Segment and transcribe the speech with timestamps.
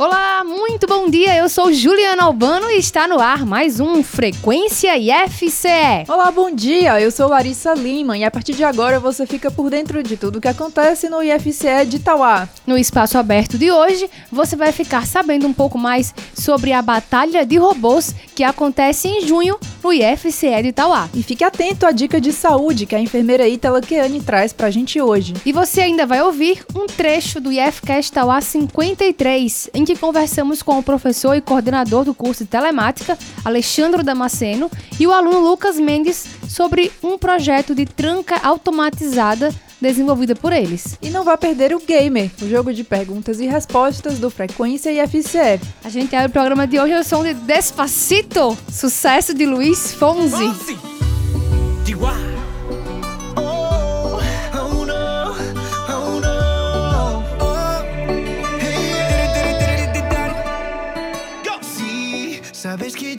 [0.00, 1.36] Olá, muito bom dia.
[1.36, 6.06] Eu sou Juliana Albano e está no ar mais um Frequência IFCE.
[6.08, 6.98] Olá, bom dia.
[6.98, 10.40] Eu sou Larissa Lima e a partir de agora você fica por dentro de tudo
[10.40, 12.48] que acontece no IFCE de Itauá.
[12.66, 17.44] No espaço aberto de hoje, você vai ficar sabendo um pouco mais sobre a Batalha
[17.44, 21.10] de Robôs que acontece em junho no IFCE de Itauá.
[21.12, 24.98] E fique atento à dica de saúde que a enfermeira Itala Keane traz pra gente
[24.98, 25.34] hoje.
[25.44, 30.78] E você ainda vai ouvir um trecho do IFCast Itauá 53, em que conversamos com
[30.78, 36.26] o professor e coordenador do curso de telemática, Alexandre Damasceno, e o aluno Lucas Mendes
[36.48, 40.98] sobre um projeto de tranca automatizada desenvolvida por eles.
[41.00, 45.60] E não vá perder o Gamer, o jogo de perguntas e respostas do Frequência IFCE.
[45.82, 50.48] A gente abre o programa de hoje ao som de Despacito, sucesso de Luiz Fonzi.
[50.48, 52.29] Fonzi.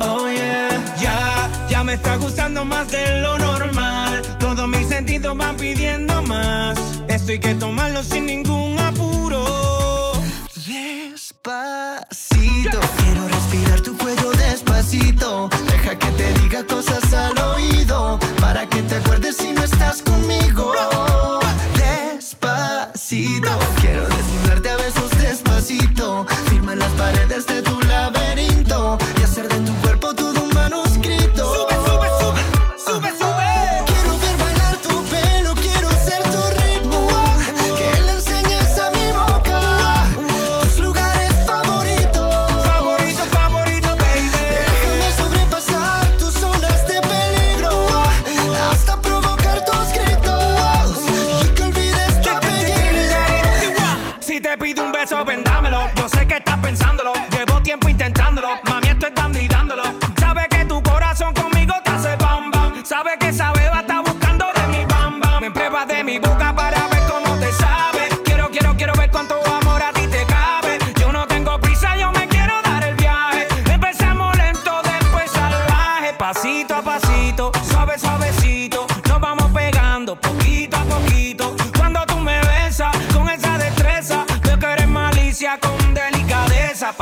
[0.00, 0.68] Oh yeah,
[1.00, 4.22] ya, ya me está gustando más de lo normal.
[4.38, 6.78] Todos mis sentidos van pidiendo más.
[7.08, 10.12] Esto hay que tomarlo sin ningún apuro.
[10.66, 15.48] Despacito, quiero respirar tu cuello despacito.
[15.66, 19.52] Deja que te diga cosas al oído para que te acuerdes si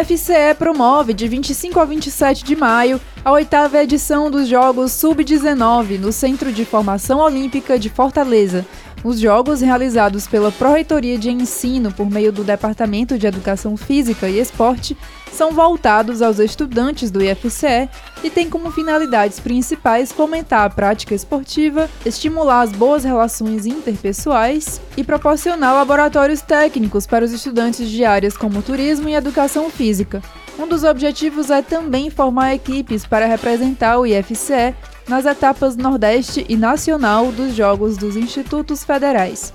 [0.00, 6.12] IFCE promove de 25 a 27 de maio a oitava edição dos Jogos Sub-19 no
[6.12, 8.66] Centro de Formação Olímpica de Fortaleza.
[9.04, 14.38] Os jogos realizados pela Pró-Reitoria de Ensino por meio do Departamento de Educação Física e
[14.40, 14.96] Esporte
[15.30, 17.88] são voltados aos estudantes do IFCE
[18.24, 25.04] e têm como finalidades principais fomentar a prática esportiva, estimular as boas relações interpessoais e
[25.04, 30.22] proporcionar laboratórios técnicos para os estudantes de áreas como turismo e educação física.
[30.58, 34.74] Um dos objetivos é também formar equipes para representar o IFCE
[35.08, 39.52] nas etapas Nordeste e Nacional dos Jogos dos Institutos Federais.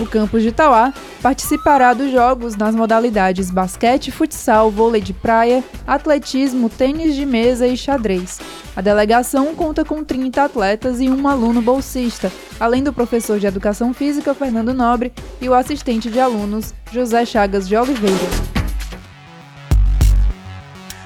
[0.00, 6.70] O campus de Itauá participará dos jogos nas modalidades basquete, futsal, vôlei de praia, atletismo,
[6.70, 8.40] tênis de mesa e xadrez.
[8.74, 13.92] A delegação conta com 30 atletas e um aluno bolsista, além do professor de educação
[13.92, 18.16] física Fernando Nobre e o assistente de alunos José Chagas de Oliveira.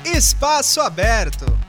[0.04, 1.63] Espaço aberto.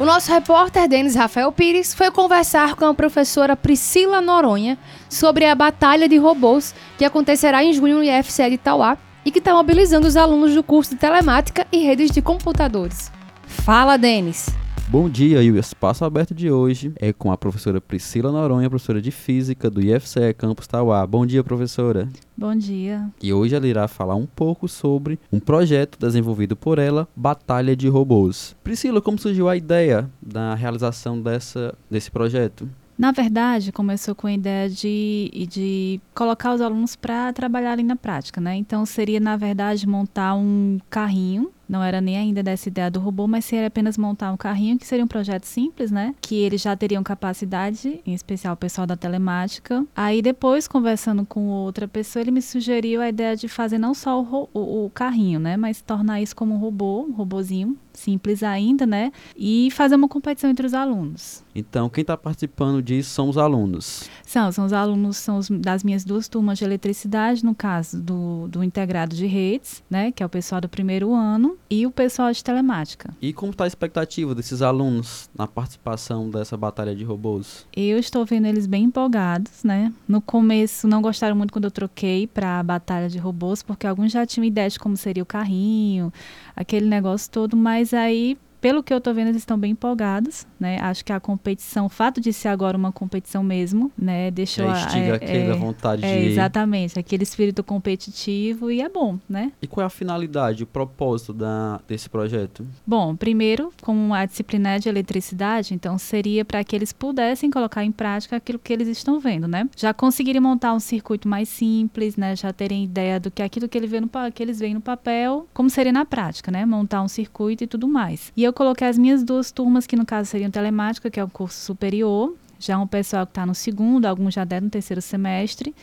[0.00, 4.78] O nosso repórter Denis Rafael Pires foi conversar com a professora Priscila Noronha
[5.10, 9.40] sobre a Batalha de Robôs que acontecerá em junho no IFCE de Itauá e que
[9.40, 13.12] está mobilizando os alunos do curso de Telemática e Redes de Computadores.
[13.44, 14.59] Fala, Denis!
[14.90, 19.00] Bom dia, e o espaço aberto de hoje é com a professora Priscila Noronha, professora
[19.00, 21.06] de Física do IFCE Campus Tauá.
[21.06, 22.08] Bom dia, professora.
[22.36, 23.08] Bom dia.
[23.22, 27.86] E hoje ela irá falar um pouco sobre um projeto desenvolvido por ela, Batalha de
[27.86, 28.56] Robôs.
[28.64, 32.68] Priscila, como surgiu a ideia da realização dessa, desse projeto?
[32.98, 38.40] Na verdade, começou com a ideia de, de colocar os alunos para trabalharem na prática,
[38.40, 38.56] né?
[38.56, 43.28] Então, seria, na verdade, montar um carrinho não era nem ainda dessa ideia do robô,
[43.28, 46.14] mas seria apenas montar um carrinho, que seria um projeto simples, né?
[46.20, 49.86] Que eles já teriam capacidade, em especial o pessoal da telemática.
[49.94, 54.20] Aí depois, conversando com outra pessoa, ele me sugeriu a ideia de fazer não só
[54.20, 55.56] o, o, o carrinho, né?
[55.56, 59.12] Mas tornar isso como um robô, um robozinho, simples ainda, né?
[59.36, 61.44] E fazer uma competição entre os alunos.
[61.54, 64.08] Então, quem está participando disso são os alunos?
[64.24, 68.46] São, são os alunos são os, das minhas duas turmas de eletricidade, no caso do,
[68.48, 70.12] do integrado de redes, né?
[70.12, 73.14] Que é o pessoal do primeiro ano, e o pessoal de telemática.
[73.20, 77.66] E como está a expectativa desses alunos na participação dessa batalha de robôs?
[77.74, 79.92] Eu estou vendo eles bem empolgados, né?
[80.06, 84.12] No começo não gostaram muito quando eu troquei para a batalha de robôs, porque alguns
[84.12, 86.12] já tinham ideia de como seria o carrinho,
[86.54, 90.78] aquele negócio todo, mas aí pelo que eu estou vendo, eles estão bem empolgados, né?
[90.80, 94.30] Acho que a competição, o fato de ser agora uma competição mesmo, né?
[94.30, 96.26] Deixou instiga a, aquela vontade é, de...
[96.28, 99.52] Exatamente, aquele espírito competitivo e é bom, né?
[99.62, 102.66] E qual é a finalidade, o propósito da, desse projeto?
[102.86, 107.92] Bom, primeiro, com a disciplina de eletricidade, então seria para que eles pudessem colocar em
[107.92, 109.68] prática aquilo que eles estão vendo, né?
[109.76, 112.36] Já conseguirem montar um circuito mais simples, né?
[112.36, 115.48] Já terem ideia do que aquilo que, ele vê no, que eles veem no papel,
[115.54, 116.66] como seria na prática, né?
[116.66, 118.32] Montar um circuito e tudo mais.
[118.36, 121.28] E eu coloquei as minhas duas turmas, que no caso seriam telemática, que é o
[121.28, 125.74] curso superior, já um pessoal que está no segundo, alguns já deram no terceiro semestre,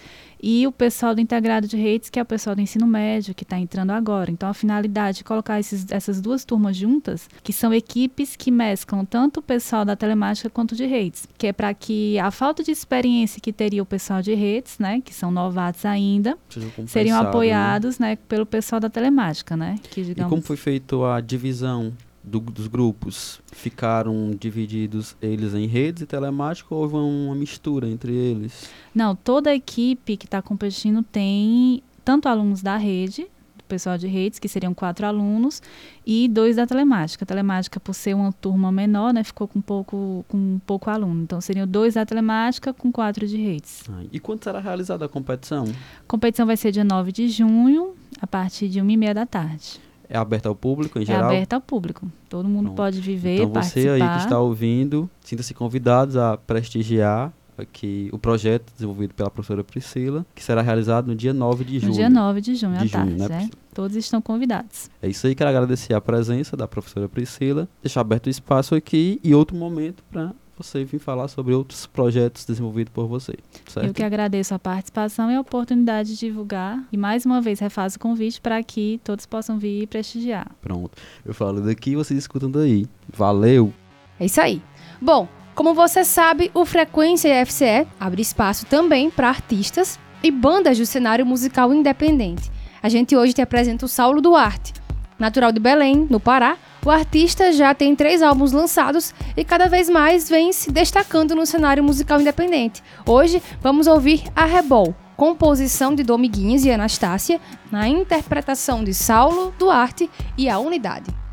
[0.42, 3.44] e o pessoal do integrado de redes, que é o pessoal do ensino médio, que
[3.44, 4.30] está entrando agora.
[4.30, 9.04] Então, a finalidade de colocar esses, essas duas turmas juntas, que são equipes que mesclam
[9.04, 12.70] tanto o pessoal da telemática quanto de redes, que é para que a falta de
[12.70, 16.38] experiência que teria o pessoal de redes, né, que são novatos ainda,
[16.86, 17.28] seriam né?
[17.28, 18.16] apoiados, né?
[18.30, 19.80] pelo pessoal da telemática, né?
[19.90, 21.92] Que, E digamos, como foi feita a divisão
[22.28, 23.42] do, dos grupos?
[23.52, 28.70] Ficaram divididos eles em redes e telemática ou houve uma mistura entre eles?
[28.94, 33.28] Não, toda a equipe que está competindo tem tanto alunos da rede,
[33.58, 35.62] do pessoal de redes, que seriam quatro alunos,
[36.06, 37.26] e dois da telemática.
[37.26, 41.24] A telemática, por ser uma turma menor, né, ficou com pouco, com pouco aluno.
[41.24, 43.84] Então, seriam dois da telemática com quatro de redes.
[43.90, 45.66] Ah, e quando será realizada a competição?
[45.66, 49.26] A competição vai ser dia 9 de junho, a partir de 1 e meia da
[49.26, 49.87] tarde.
[50.10, 51.26] É aberta ao público em É geral?
[51.26, 52.10] aberta ao público.
[52.30, 52.76] Todo mundo Pronto.
[52.78, 54.14] pode viver, Então você aí participar.
[54.18, 60.44] que está ouvindo, sinta-se convidados a prestigiar aqui o projeto desenvolvido pela professora Priscila, que
[60.44, 61.90] será realizado no dia 9 de junho.
[61.92, 63.28] No dia 9 de junho, De à junho, tarde, né, né?
[63.38, 63.52] Priscila?
[63.74, 64.90] Todos estão convidados.
[65.02, 69.20] É isso aí, quero agradecer a presença da professora Priscila, deixar aberto o espaço aqui
[69.24, 73.34] e outro momento para você vir falar sobre outros projetos desenvolvidos por você,
[73.68, 73.88] certo?
[73.88, 76.84] Eu que agradeço a participação e a oportunidade de divulgar.
[76.92, 80.48] E mais uma vez refaço o convite para que todos possam vir e prestigiar.
[80.62, 80.92] Pronto.
[81.26, 82.86] Eu falo daqui e vocês escutam daí.
[83.14, 83.74] Valeu!
[84.20, 84.62] É isso aí.
[85.02, 90.86] Bom, como você sabe, o Frequência FCE abre espaço também para artistas e bandas do
[90.86, 92.52] cenário musical independente.
[92.82, 94.74] A gente hoje te apresenta o Saulo Duarte.
[95.18, 99.90] Natural de Belém, no Pará, o artista já tem três álbuns lançados e cada vez
[99.90, 102.82] mais vem se destacando no cenário musical independente.
[103.06, 110.10] Hoje vamos ouvir a Rebol, composição de Domiguinhos e Anastácia, na interpretação de Saulo Duarte
[110.38, 111.27] e a Unidade.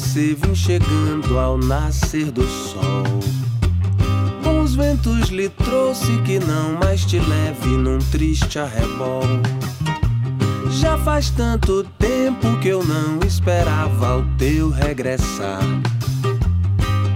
[0.00, 3.04] Você vim chegando ao nascer do sol.
[4.62, 9.22] Os ventos lhe trouxe que não mais te leve num triste arrebol.
[10.70, 15.60] Já faz tanto tempo que eu não esperava o teu regressar.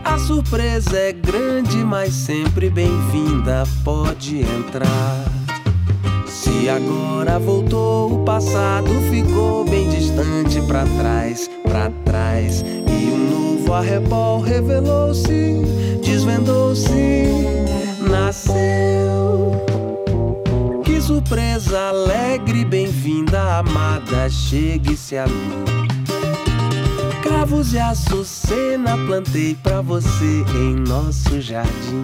[0.04, 5.33] A surpresa é grande, mas sempre bem-vinda, pode entrar.
[6.64, 12.62] Se agora voltou, o passado ficou bem distante pra trás, pra trás.
[12.62, 13.18] E um
[13.58, 15.60] novo arrebol revelou-se,
[16.02, 17.26] desvendou-se,
[18.08, 19.62] nasceu.
[20.82, 25.64] Que surpresa alegre, bem-vinda, amada, chegue-se a mim.
[27.22, 32.02] Cravos e açucena plantei pra você em nosso jardim.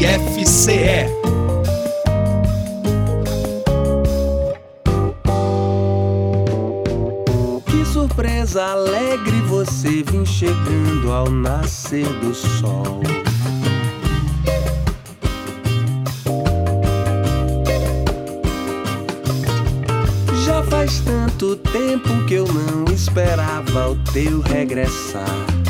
[0.00, 1.06] IFCE.
[7.66, 13.00] Que surpresa alegre você vim chegando ao nascer do sol.
[20.44, 25.63] Já faz tanto tempo que eu não esperava o teu regressar.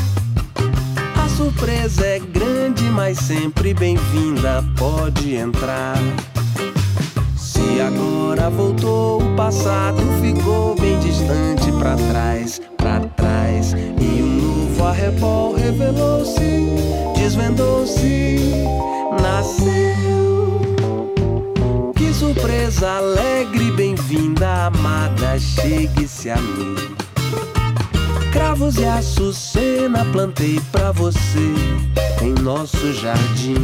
[1.35, 5.97] Surpresa é grande, mas sempre bem-vinda, pode entrar.
[7.35, 13.73] Se agora voltou, o passado ficou bem distante pra trás, pra trás.
[13.73, 16.69] E um novo arrebol revelou-se,
[17.17, 18.39] desvendou-se,
[19.21, 20.61] nasceu.
[21.97, 27.04] Que surpresa alegre, bem-vinda, amada, chegue-se a mim.
[28.35, 31.39] Cravos e açucena plantei pra você
[32.21, 33.55] em nosso jardim.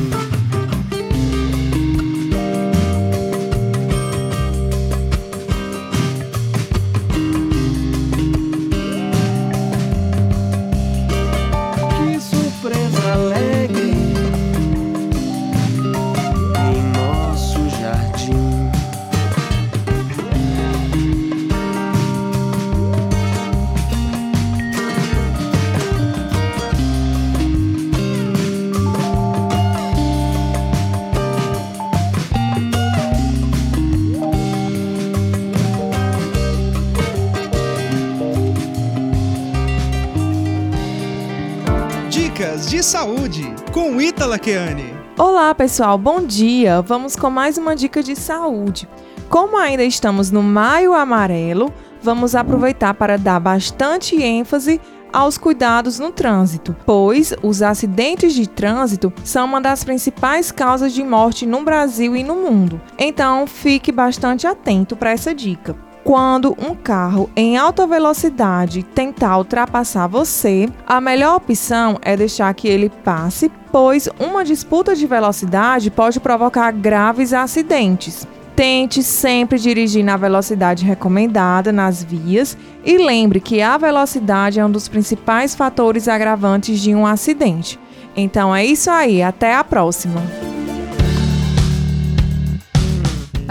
[43.92, 44.94] Com Ítala Keane.
[45.18, 46.82] Olá, pessoal, bom dia.
[46.82, 48.88] Vamos com mais uma dica de saúde.
[49.28, 54.80] Como ainda estamos no Maio Amarelo, vamos aproveitar para dar bastante ênfase
[55.12, 61.04] aos cuidados no trânsito, pois os acidentes de trânsito são uma das principais causas de
[61.04, 62.80] morte no Brasil e no mundo.
[62.98, 65.76] Então, fique bastante atento para essa dica.
[66.04, 72.68] Quando um carro em alta velocidade tentar ultrapassar você, a melhor opção é deixar que
[72.68, 78.28] ele passe, pois uma disputa de velocidade pode provocar graves acidentes.
[78.56, 84.72] Tente sempre dirigir na velocidade recomendada nas vias e lembre que a velocidade é um
[84.72, 87.80] dos principais fatores agravantes de um acidente.
[88.16, 90.22] Então é isso aí, até a próxima!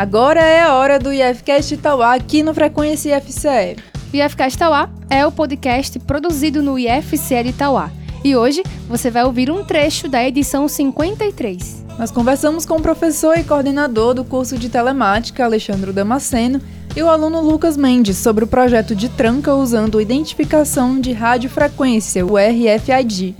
[0.00, 3.76] Agora é a hora do IFCast Itauá aqui no Frequência IFCE.
[4.10, 7.90] O IFCast Itauá é o podcast produzido no IFCE de Itauá.
[8.24, 11.84] E hoje você vai ouvir um trecho da edição 53.
[11.98, 16.62] Nós conversamos com o professor e coordenador do curso de telemática, Alexandre Damasceno,
[16.96, 22.38] e o aluno Lucas Mendes sobre o projeto de tranca usando identificação de radiofrequência, o
[22.38, 23.36] RFID.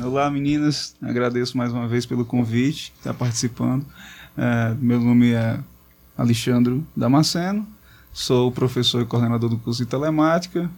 [0.00, 3.84] É, Olá meninas, agradeço mais uma vez pelo convite, estar participando.
[4.38, 5.58] É, meu nome é
[6.16, 7.66] Alexandre Damasceno,
[8.12, 10.70] sou professor e coordenador do curso de telemática.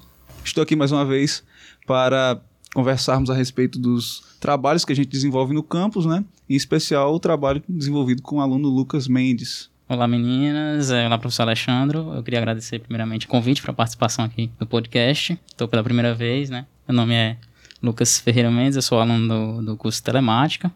[0.44, 1.42] Estou aqui mais uma vez
[1.86, 2.40] para
[2.74, 6.24] conversarmos a respeito dos trabalhos que a gente desenvolve no campus, né?
[6.48, 9.70] Em especial o trabalho desenvolvido com o aluno Lucas Mendes.
[9.88, 11.98] Olá meninas, É, olá professor Alexandre.
[11.98, 15.38] Eu queria agradecer primeiramente o convite para a participação aqui no podcast.
[15.46, 16.66] Estou pela primeira vez, né?
[16.88, 17.36] Meu nome é
[17.82, 20.72] Lucas Ferreira Mendes, eu sou aluno do, do curso Telemática,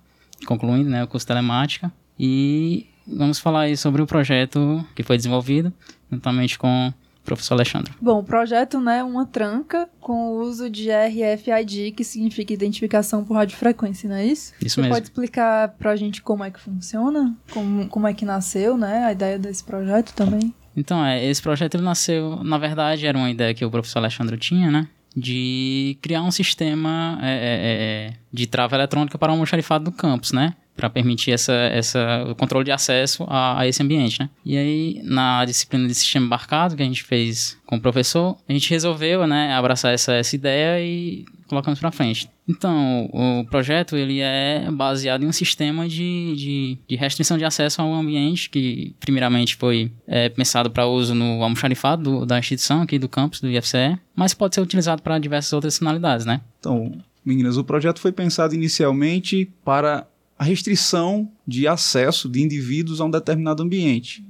[0.47, 1.91] concluindo né, o curso Telemática.
[2.19, 5.73] E vamos falar aí sobre o projeto que foi desenvolvido
[6.11, 7.93] juntamente com o professor Alexandre.
[8.01, 13.25] Bom, o projeto né, é uma tranca com o uso de RFID, que significa identificação
[13.25, 14.55] por radiofrequência, não é isso?
[14.61, 14.95] Isso Você mesmo.
[14.95, 17.37] pode explicar pra gente como é que funciona?
[17.53, 19.05] Como, como é que nasceu, né?
[19.05, 20.55] A ideia desse projeto também?
[20.77, 24.39] Então, é, esse projeto ele nasceu, na verdade, era uma ideia que o professor Alexandre
[24.39, 24.89] tinha, né?
[25.17, 30.33] De criar um sistema é, é, é, de trava eletrônica para o almoxarifado do campus,
[30.33, 30.55] né?
[30.79, 34.31] Para permitir essa, essa, o controle de acesso a, a, esse ambiente, né?
[34.45, 38.53] E aí, na disciplina de sistema embarcado que a gente fez com o professor, a
[38.53, 42.31] gente resolveu, né, abraçar essa, essa ideia e colocamos para frente.
[42.49, 47.83] Então, o projeto ele é baseado em um sistema de, de, de restrição de acesso
[47.83, 52.99] ao ambiente que, primeiramente, foi é, pensado para uso no almoxarifado do, da instituição aqui
[52.99, 56.41] do campus do IFCE, mas pode ser utilizado para diversas outras finalidades, né?
[56.61, 56.93] Então,
[57.25, 60.07] meninas, o projeto foi pensado inicialmente para
[60.39, 64.25] a restrição de acesso de indivíduos a um determinado ambiente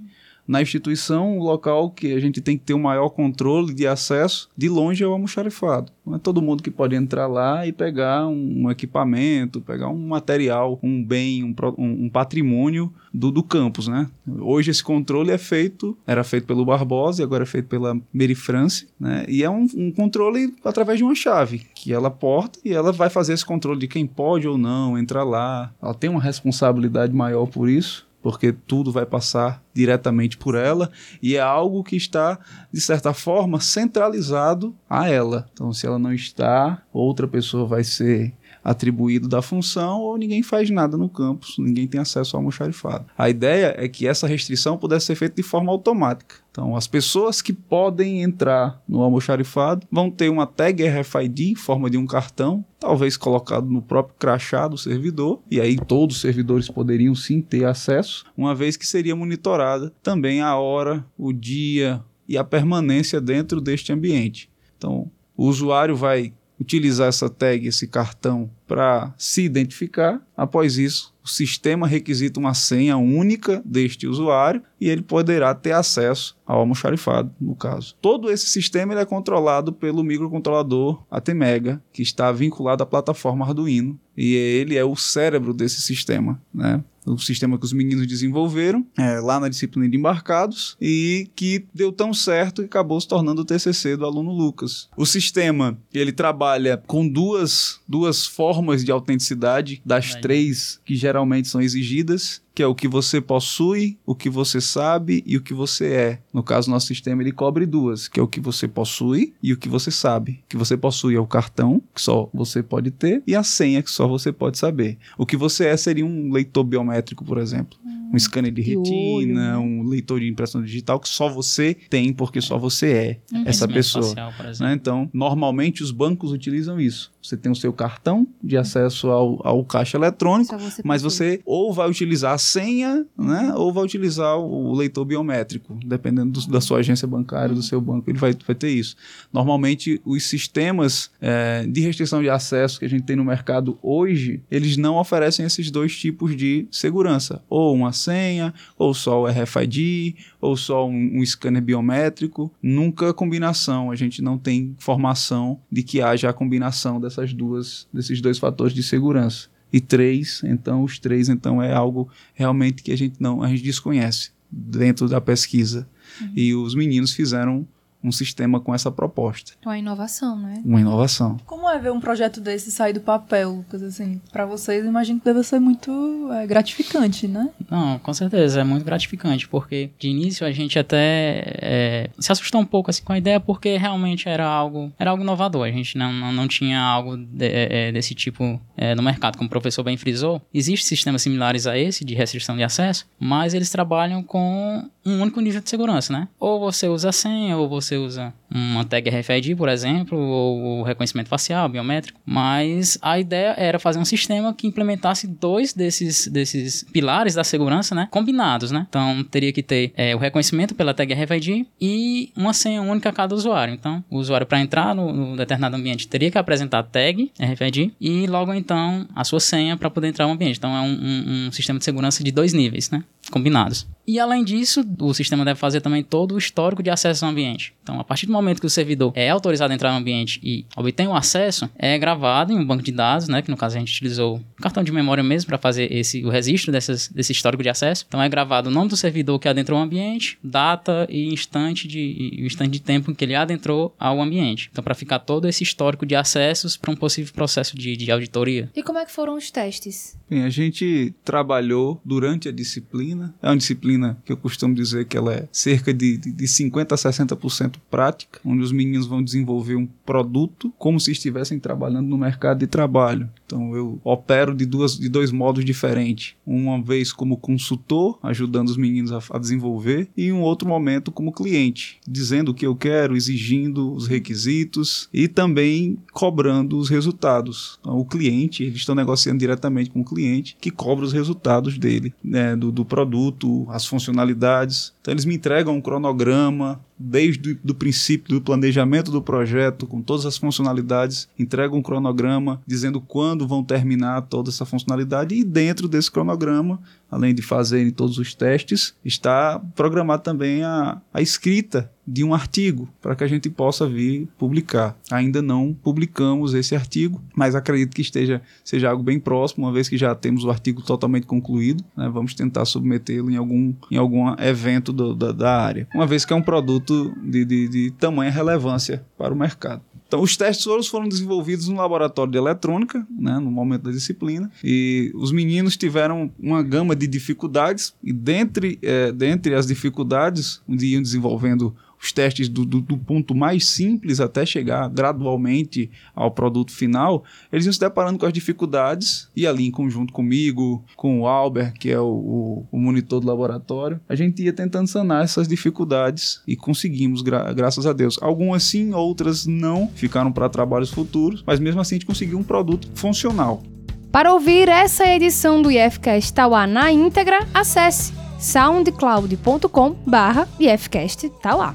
[0.48, 4.48] na instituição, o local que a gente tem que ter o maior controle de acesso,
[4.56, 5.92] de longe é o almoxarifado.
[6.06, 10.78] Não é todo mundo que pode entrar lá e pegar um equipamento, pegar um material,
[10.82, 14.08] um bem, um, um patrimônio do, do campus, né?
[14.26, 18.34] Hoje esse controle é feito, era feito pelo Barbosa e agora é feito pela Mary
[18.34, 19.26] France, né?
[19.28, 23.10] E é um, um controle através de uma chave que ela porta e ela vai
[23.10, 25.74] fazer esse controle de quem pode ou não entrar lá.
[25.82, 30.90] Ela tem uma responsabilidade maior por isso porque tudo vai passar diretamente por ela
[31.22, 32.38] e é algo que está,
[32.70, 35.48] de certa forma, centralizado a ela.
[35.50, 38.34] Então, se ela não está, outra pessoa vai ser
[38.68, 43.06] atribuído da função ou ninguém faz nada no campus, ninguém tem acesso ao almoxarifado.
[43.16, 46.36] A ideia é que essa restrição pudesse ser feita de forma automática.
[46.50, 51.88] Então, as pessoas que podem entrar no almoxarifado vão ter uma tag RFID em forma
[51.88, 56.68] de um cartão, talvez colocado no próprio crachá do servidor, e aí todos os servidores
[56.68, 62.36] poderiam sim ter acesso, uma vez que seria monitorada também a hora, o dia e
[62.36, 64.50] a permanência dentro deste ambiente.
[64.76, 70.20] Então, o usuário vai utilizar essa tag, esse cartão, para se identificar.
[70.36, 76.36] Após isso, o sistema requisita uma senha única deste usuário e ele poderá ter acesso
[76.46, 77.94] ao almoxarifado, no caso.
[78.00, 84.34] Todo esse sistema é controlado pelo microcontrolador ATmega, que está vinculado à plataforma Arduino, e
[84.34, 86.82] ele é o cérebro desse sistema, né?
[87.12, 91.92] O sistema que os meninos desenvolveram é, lá na disciplina de embarcados e que deu
[91.92, 94.88] tão certo que acabou se tornando o TCC do aluno Lucas.
[94.96, 101.60] O sistema ele trabalha com duas, duas formas de autenticidade das três que geralmente são
[101.60, 105.92] exigidas que é o que você possui, o que você sabe e o que você
[105.92, 106.18] é.
[106.34, 109.56] No caso, nosso sistema ele cobre duas, que é o que você possui e o
[109.56, 110.42] que você sabe.
[110.44, 113.80] O que você possui é o cartão, que só você pode ter, e a senha,
[113.80, 114.98] que só você pode saber.
[115.16, 117.78] O que você é seria um leitor biométrico, por exemplo.
[118.12, 119.56] Um scanner de retina, olho, né?
[119.56, 123.68] um leitor de impressão digital que só você tem, porque só você é um essa
[123.68, 124.04] pessoa.
[124.04, 124.74] Facial, né?
[124.74, 127.10] Então, normalmente os bancos utilizam isso.
[127.22, 131.72] Você tem o seu cartão de acesso ao, ao caixa eletrônico, você mas você ou
[131.72, 136.78] vai utilizar a senha, né, ou vai utilizar o leitor biométrico, dependendo do, da sua
[136.78, 138.96] agência bancária, do seu banco, ele vai, vai ter isso.
[139.32, 144.42] Normalmente, os sistemas é, de restrição de acesso que a gente tem no mercado hoje,
[144.50, 150.16] eles não oferecem esses dois tipos de segurança, ou uma senha, ou só o RFID,
[150.40, 153.90] ou só um, um scanner biométrico, nunca combinação.
[153.90, 158.72] A gente não tem informação de que haja a combinação dessas duas, desses dois fatores
[158.72, 163.42] de segurança e três, então os três então é algo realmente que a gente não
[163.42, 165.88] a gente desconhece dentro da pesquisa.
[166.20, 166.32] Uhum.
[166.34, 167.66] E os meninos fizeram
[168.02, 169.52] um sistema com essa proposta.
[169.64, 170.62] Uma inovação, né?
[170.64, 171.36] Uma inovação.
[171.44, 173.82] Como é ver um projeto desse sair do papel, Lucas?
[173.82, 177.50] Assim, para vocês, imagino que deve ser muito é, gratificante, né?
[177.70, 182.60] Não, com certeza, é muito gratificante, porque de início a gente até é, se assustou
[182.60, 185.66] um pouco assim com a ideia, porque realmente era algo, era algo inovador.
[185.66, 189.36] A gente não, não, não tinha algo de, é, é desse tipo é, no mercado,
[189.36, 190.40] como o professor bem frisou.
[190.54, 195.40] Existem sistemas similares a esse de restrição de acesso, mas eles trabalham com um único
[195.40, 196.28] nível de segurança, né?
[196.38, 201.28] Ou você usa a senha, ou você usa uma tag RFID, por exemplo, ou reconhecimento
[201.28, 202.20] facial, biométrico.
[202.24, 207.94] Mas a ideia era fazer um sistema que implementasse dois desses, desses pilares da segurança,
[207.94, 208.08] né?
[208.10, 208.86] Combinados, né?
[208.88, 213.12] Então teria que ter é, o reconhecimento pela tag RFID e uma senha única a
[213.12, 213.74] cada usuário.
[213.74, 217.92] Então, o usuário para entrar no, no, determinado ambiente teria que apresentar a tag RFID
[218.00, 220.58] e logo então a sua senha para poder entrar no ambiente.
[220.58, 223.04] Então é um, um, um sistema de segurança de dois níveis, né?
[223.30, 223.86] Combinados.
[224.06, 227.74] E além disso, o sistema deve fazer também todo o histórico de acesso ao ambiente.
[227.88, 230.66] Então, a partir do momento que o servidor é autorizado a entrar no ambiente e
[230.76, 233.78] obtém o acesso, é gravado em um banco de dados, né, que no caso a
[233.78, 237.62] gente utilizou um cartão de memória mesmo para fazer esse o registro dessas, desse histórico
[237.62, 238.04] de acesso.
[238.06, 241.98] Então, é gravado o nome do servidor que adentrou o ambiente, data e instante de
[241.98, 244.68] e o instante de tempo em que ele adentrou ao ambiente.
[244.70, 248.70] Então, para ficar todo esse histórico de acessos para um possível processo de, de auditoria.
[248.76, 250.14] E como é que foram os testes?
[250.28, 253.34] Bem, a gente trabalhou durante a disciplina.
[253.40, 256.92] É uma disciplina que eu costumo dizer que ela é cerca de, de, de 50%
[256.92, 262.18] a 60% prática, onde os meninos vão desenvolver um produto como se estivessem trabalhando no
[262.18, 263.28] mercado de trabalho.
[263.46, 266.34] Então eu opero de, duas, de dois modos diferentes.
[266.46, 271.32] Uma vez como consultor, ajudando os meninos a, a desenvolver, e um outro momento como
[271.32, 277.78] cliente, dizendo o que eu quero, exigindo os requisitos e também cobrando os resultados.
[277.80, 282.12] Então, o cliente, eles estão negociando diretamente com o cliente, que cobra os resultados dele,
[282.22, 284.92] né, do, do produto, as funcionalidades.
[285.00, 290.26] Então eles me entregam um cronograma, desde o princípio do planejamento do projeto, com todas
[290.26, 296.10] as funcionalidades, entregam um cronograma dizendo quando vão terminar toda essa funcionalidade e dentro desse
[296.10, 302.32] cronograma, além de fazerem todos os testes, está programado também a, a escrita de um
[302.32, 304.96] artigo para que a gente possa vir publicar.
[305.10, 309.88] Ainda não publicamos esse artigo, mas acredito que esteja seja algo bem próximo, uma vez
[309.88, 314.34] que já temos o artigo totalmente concluído, né, vamos tentar submetê-lo em algum, em algum
[314.40, 318.30] evento do, da, da área, uma vez que é um produto de, de, de tamanha
[318.30, 319.82] relevância para o mercado.
[320.08, 324.50] Então, os testes todos foram desenvolvidos no laboratório de eletrônica, né, no momento da disciplina,
[324.64, 330.86] e os meninos tiveram uma gama de dificuldades, e dentre, é, dentre as dificuldades, onde
[330.86, 336.72] iam desenvolvendo os testes do, do, do, ponto mais simples até chegar gradualmente ao produto
[336.72, 341.26] final, eles iam se deparando com as dificuldades e ali em conjunto comigo, com o
[341.26, 345.48] Albert, que é o, o, o monitor do laboratório, a gente ia tentando sanar essas
[345.48, 348.18] dificuldades e conseguimos, gra graças a Deus.
[348.20, 352.44] Algumas sim, outras não, ficaram para trabalhos futuros, mas mesmo assim a gente conseguiu um
[352.44, 353.62] produto funcional.
[354.10, 361.74] Para ouvir essa edição do IFCast Tauá na íntegra, acesse soundcloud.com barra IFCast Tauá.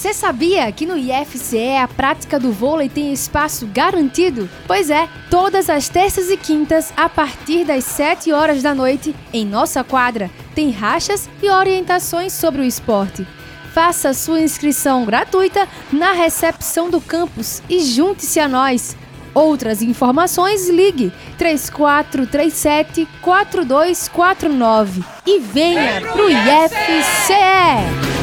[0.00, 4.48] Você sabia que no IFCE a prática do vôlei tem espaço garantido?
[4.66, 9.44] Pois é, todas as terças e quintas, a partir das 7 horas da noite, em
[9.44, 13.26] nossa quadra, tem rachas e orientações sobre o esporte.
[13.72, 18.96] Faça sua inscrição gratuita na recepção do campus e junte-se a nós.
[19.32, 28.19] Outras informações, ligue 3437 4249 e venha pro IFCE!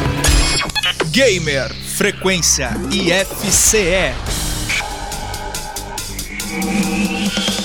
[1.11, 4.13] Gamer Frequência IFCE.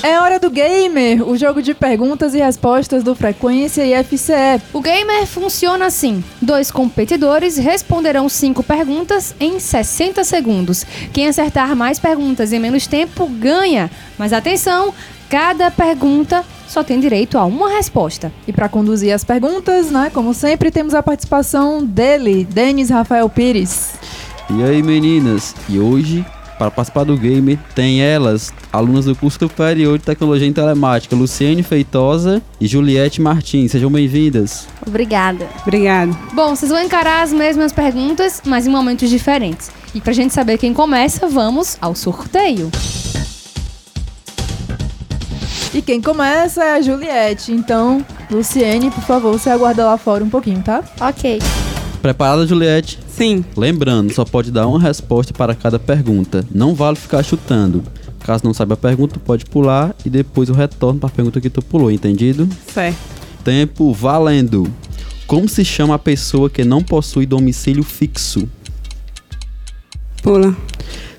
[0.03, 4.63] É hora do Gamer, o jogo de perguntas e respostas do Frequência IFCE.
[4.73, 10.85] O Gamer funciona assim: dois competidores responderão cinco perguntas em 60 segundos.
[11.13, 13.91] Quem acertar mais perguntas em menos tempo ganha.
[14.19, 14.95] Mas atenção,
[15.29, 18.33] cada pergunta só tem direito a uma resposta.
[18.49, 23.93] E para conduzir as perguntas, né, como sempre, temos a participação dele, Denis Rafael Pires.
[24.51, 25.55] E aí, meninas?
[25.69, 26.25] E hoje,
[26.59, 31.63] para participar do game, tem elas, alunas do curso superior de tecnologia em telemática, Luciane
[31.63, 33.73] Feitosa e Juliette Martins.
[33.73, 34.67] Sejam bem-vindas.
[34.87, 35.49] Obrigada.
[35.63, 36.17] Obrigado.
[36.33, 39.71] Bom, vocês vão encarar as mesmas perguntas, mas em momentos diferentes.
[39.95, 42.71] E pra gente saber quem começa, vamos ao sorteio.
[45.75, 47.51] E quem começa é a Juliette.
[47.51, 50.85] Então, Luciene, por favor, você aguarda lá fora um pouquinho, tá?
[51.01, 51.39] Ok.
[52.03, 52.99] Preparada, Juliette?
[53.09, 53.43] Sim.
[53.57, 56.45] Lembrando, só pode dar uma resposta para cada pergunta.
[56.51, 57.83] Não vale ficar chutando.
[58.21, 61.49] Caso não saiba a pergunta, pode pular e depois eu retorno para a pergunta que
[61.49, 62.49] tu pulou, entendido?
[62.67, 62.99] Certo.
[63.43, 64.71] Tempo valendo.
[65.27, 68.47] Como se chama a pessoa que não possui domicílio fixo?
[70.23, 70.55] Pula.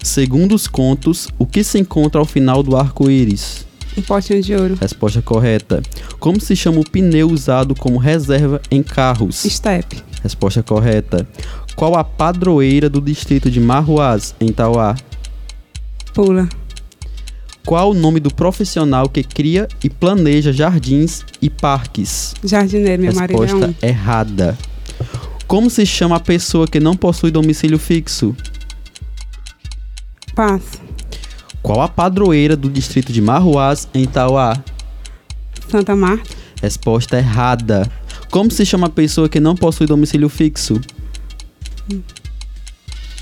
[0.03, 3.65] Segundo os contos, o que se encontra ao final do arco-íris?
[3.97, 4.77] Um potinho de ouro.
[4.79, 5.82] Resposta correta.
[6.19, 9.43] Como se chama o pneu usado como reserva em carros?
[9.43, 10.03] Step.
[10.21, 11.27] Resposta correta.
[11.75, 14.95] Qual a padroeira do distrito de Marruaz, em Tauá?
[16.13, 16.47] Pula.
[17.65, 22.34] Qual o nome do profissional que cria e planeja jardins e parques?
[22.43, 24.58] Jardineiro, minha marido é Resposta errada.
[25.47, 28.36] Como se chama a pessoa que não possui domicílio fixo?
[30.36, 30.83] Passo.
[31.63, 34.62] Qual a padroeira do distrito de Marruaz, em Tauá?
[35.69, 36.30] Santa Marta.
[36.62, 37.89] Resposta errada.
[38.30, 40.80] Como se chama a pessoa que não possui domicílio fixo?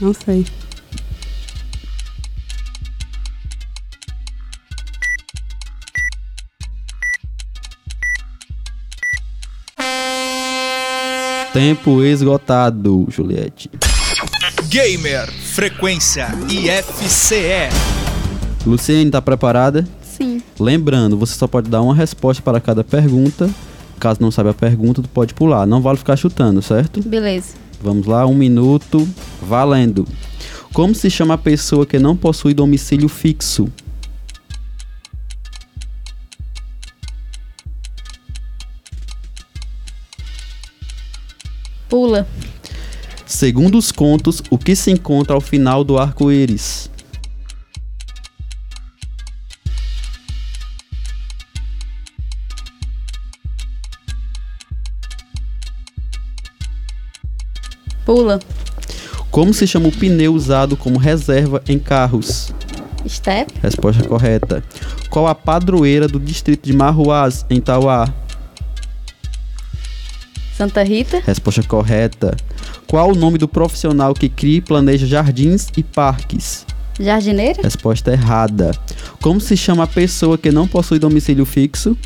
[0.02, 0.44] Não sei.
[11.54, 13.70] Tempo esgotado, Juliette.
[14.70, 18.01] Gamer, frequência IFCE.
[18.66, 19.88] Luciene, tá preparada?
[20.04, 20.42] Sim.
[20.60, 23.50] Lembrando, você só pode dar uma resposta para cada pergunta.
[24.00, 25.66] Caso não saiba a pergunta, tu pode pular.
[25.66, 27.02] Não vale ficar chutando, certo?
[27.02, 27.56] Beleza.
[27.82, 29.08] Vamos lá, um minuto,
[29.42, 30.08] valendo.
[30.74, 33.68] Como se chama a pessoa que não possui domicílio fixo?
[41.90, 42.28] Pula.
[43.26, 46.91] Segundo os contos, o que se encontra ao final do arco-íris?
[58.06, 58.40] Pula.
[59.30, 62.54] Como se chama o pneu usado como reserva em carros?
[63.08, 63.54] Step.
[63.62, 64.64] Resposta correta.
[65.10, 68.14] Qual a padroeira do distrito de Marruás, em Tauá?
[70.56, 71.22] Santa Rita.
[71.26, 72.36] Resposta correta.
[72.88, 76.66] Qual o nome do profissional que cria e planeja jardins e parques?
[77.00, 77.62] Jardineira.
[77.64, 78.72] Resposta errada.
[79.22, 81.98] Como se chama a pessoa que não possui domicílio fixo?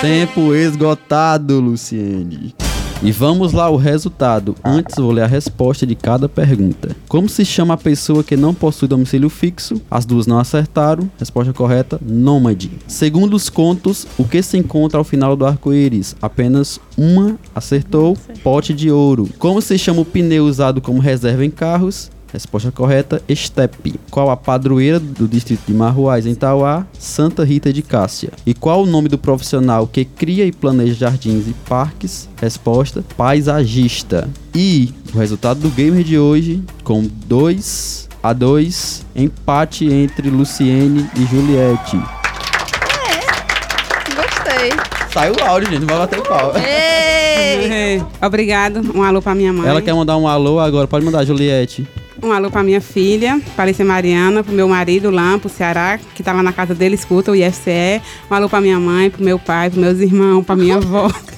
[0.00, 2.54] Tempo esgotado, Luciene.
[3.02, 4.54] E vamos lá o resultado.
[4.64, 6.94] Antes vou ler a resposta de cada pergunta.
[7.08, 9.80] Como se chama a pessoa que não possui domicílio fixo?
[9.90, 11.10] As duas não acertaram.
[11.18, 12.70] Resposta correta: nômade.
[12.86, 16.16] Segundo os contos, o que se encontra ao final do arco-íris?
[16.20, 18.16] Apenas uma acertou.
[18.42, 19.28] Pote de ouro.
[19.38, 22.10] Como se chama o pneu usado como reserva em carros?
[22.32, 23.94] Resposta correta, Estepe.
[24.10, 26.86] Qual a padroeira do distrito de Marruás, em Tauá?
[26.98, 28.30] Santa Rita de Cássia.
[28.44, 32.28] E qual o nome do profissional que cria e planeja jardins e parques?
[32.40, 34.28] Resposta, paisagista.
[34.54, 41.24] E o resultado do gamer de hoje, com 2 a 2, empate entre Luciene e
[41.26, 41.96] Juliette.
[44.14, 44.70] Gostei.
[45.12, 46.52] Saiu o áudio, gente, não vai bater pau.
[46.56, 48.02] Ei!
[48.20, 48.82] Obrigado.
[48.94, 49.68] Um alô pra minha mãe.
[49.68, 51.86] Ela quer mandar um alô agora, pode mandar, Juliette.
[52.22, 56.32] Um alô pra minha filha, Parecia Mariana, pro meu marido lá, pro Ceará, que tá
[56.32, 58.00] lá na casa dele, escuta o IFCE.
[58.30, 61.10] Um alô pra minha mãe, pro meu pai, pros meus irmãos, pra minha avó.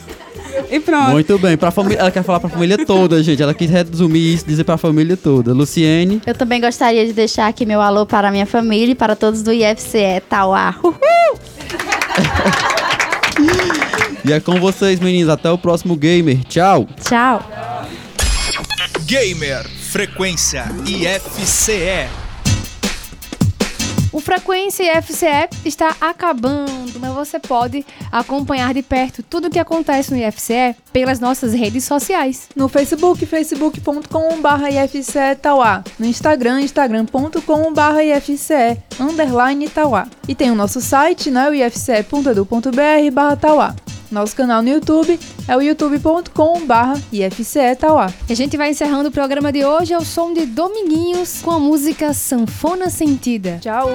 [0.70, 1.10] E pronto.
[1.10, 3.42] Muito bem, pra família, ela quer falar pra família toda, gente.
[3.42, 5.54] Ela quis resumir isso, dizer pra família toda.
[5.54, 9.16] Luciene, Eu também gostaria de deixar aqui meu alô para a minha família e para
[9.16, 10.74] todos do IFCE Tauá.
[10.82, 10.98] Uhul!
[14.24, 15.30] e é com vocês, meninos.
[15.30, 16.44] Até o próximo Gamer.
[16.44, 16.86] Tchau.
[17.02, 17.42] Tchau.
[19.06, 22.10] Gamer, frequência IFCE.
[24.12, 30.10] O Frequência IFCE está acabando, mas você pode acompanhar de perto tudo o que acontece
[30.10, 32.50] no IFCE pelas nossas redes sociais.
[32.54, 35.82] No Facebook, facebook.com.br IFCE Tauá.
[35.98, 40.06] No Instagram, instagram.com.br IFCE underline Tauá.
[40.28, 43.74] E tem o nosso site, né, o ifce.edu.br barra Tauá.
[44.10, 48.12] Nosso canal no YouTube é o youtube.com.br IFCE Tauá.
[48.28, 51.58] E a gente vai encerrando o programa de hoje ao som de Dominguinhos com a
[51.58, 53.58] música Sanfona Sentida.
[53.60, 53.88] Tchau!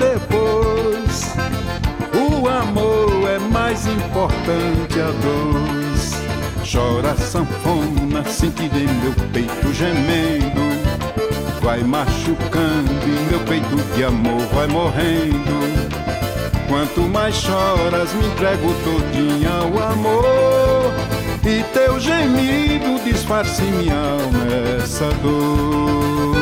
[0.00, 1.34] Depois.
[2.14, 6.14] O amor é mais importante a dois.
[6.70, 10.60] Chora sanfona, sentida em meu peito gemendo.
[11.60, 15.60] Vai machucando e meu peito de amor vai morrendo.
[16.68, 20.92] Quanto mais choras, me entrego todinha ao amor.
[21.44, 26.39] E teu gemido disfarce minha alma essa dor.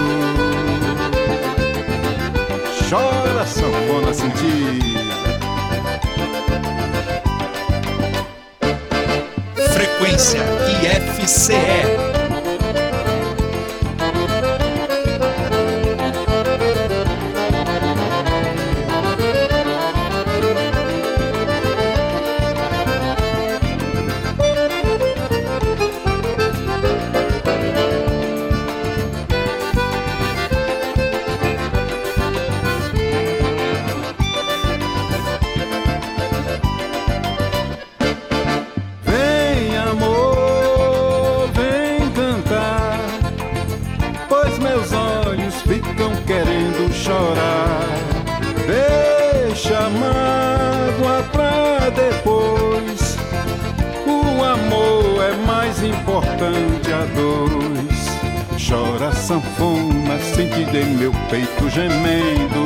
[2.88, 5.38] Chora, sanfona sentida.
[9.74, 10.40] Frequência
[10.82, 12.07] IFCE.
[59.28, 62.64] Sanfona sentida em meu peito gemendo.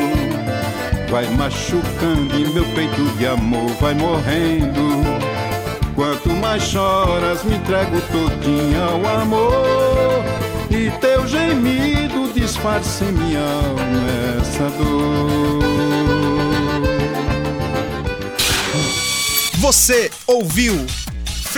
[1.11, 5.03] Vai machucando e meu peito de amor vai morrendo.
[5.97, 10.25] Quanto mais choras, me entrego todinha ao amor.
[10.71, 15.63] E teu gemido disfarça em minha alma essa dor.
[19.59, 20.87] Você ouviu